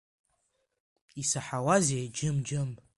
Исаҳауазеи, 1.21 2.05
џьым, 2.15 2.37
џьым… 2.47 2.71